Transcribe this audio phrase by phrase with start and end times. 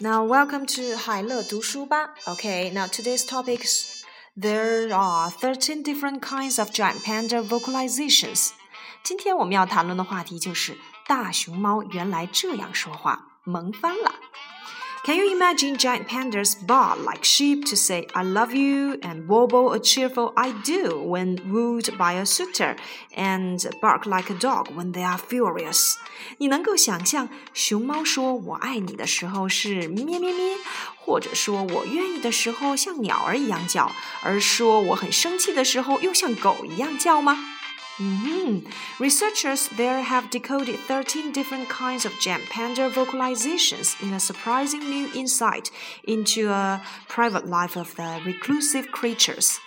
[0.00, 2.14] Now, welcome to 海乐读书吧.
[2.26, 4.02] Okay, now today's topics
[4.38, 8.50] there are 13 different kinds of giant panda vocalizations.
[9.02, 10.76] 今天我们要谈论的话题就是
[11.06, 14.14] 大熊猫原来这样说话，萌翻了。
[15.04, 19.72] can you imagine giant pandas bark like sheep to say I love you and warble
[19.72, 22.76] a cheerful I do when wooed by a suitor
[23.16, 25.94] and bark like a dog when they are furious？
[26.38, 30.56] 你能够想象熊猫说我爱你的时候是咩咩咩，
[30.98, 37.38] 或者说我愿意的时候像鸟儿一样叫，而说我很生气的时候又像狗一样叫吗
[38.01, 38.63] Mm -hmm.
[38.97, 45.07] Researchers there have decoded 13 different kinds of giant panda vocalizations in a surprising new
[45.13, 45.67] insight
[46.05, 49.57] into a private life of the reclusive creatures.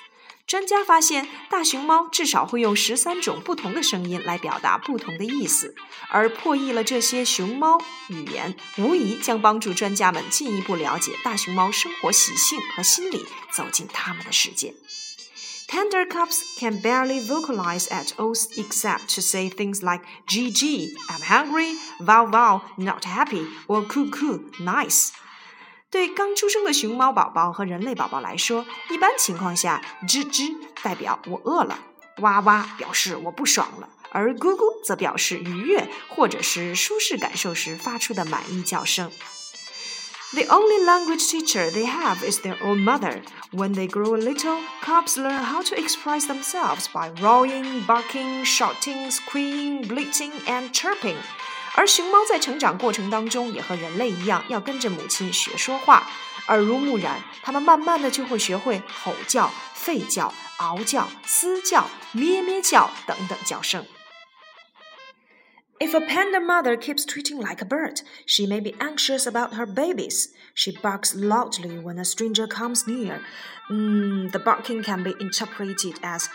[0.48, 5.74] 专家发现，大熊猫至少会用十三种不同的声音来表达不同的意思，
[6.10, 14.74] 而破译了这些熊猫语言，无疑将帮助专家们进一步了解大熊猫生活习性和心理，走进他们的世界。
[15.67, 22.25] Panda cubs can barely vocalize at all except to say things like "GG," "I'm hungry," "Wow
[22.31, 25.09] wow," "Not happy," or "Cuckoo," "Nice."
[25.91, 31.79] 对刚出生的熊猫宝宝和人类宝宝来说，一般情况下，吱吱代表我饿了，
[32.19, 39.11] 哇哇表示我不爽了，而咕咕则表示愉悦或者是舒适感受时发出的满意叫声。
[40.33, 43.23] The only language teacher they have is their own mother.
[43.51, 49.09] When they grow a little, cubs learn how to express themselves by roaring, barking, shouting,
[49.09, 51.17] squealing, bleating, and chirping.
[51.75, 56.07] 而熊猫在成长过程当中也和人类一样，要跟着母亲学说话，
[56.47, 63.83] 耳濡目染，它们慢慢的就会学会吼叫、吠叫、嗷叫、嘶叫、咩咩叫等等叫声。
[65.80, 69.66] If a panda mother keeps tweeting like a bird, she may be anxious about her
[69.66, 70.28] babies.
[70.54, 73.20] She barks loudly when a stranger comes near.
[73.70, 76.28] Mm, the barking can be interpreted as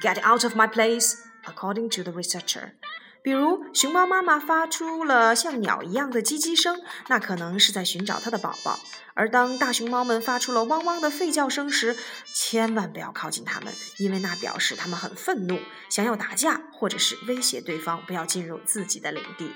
[0.00, 2.74] "Get out of my place," according to the researcher.
[3.22, 8.80] 比如，熊猫妈妈发出了像鸟一样的叽叽声，那可能是在寻找它的宝宝。
[9.14, 11.96] 而当大熊猫们发出了汪汪的吠叫声时，
[12.34, 19.52] 千万不要靠近它们，因为那表示它们很愤怒，想要打架，或者是威胁对方不要进入自己的领地。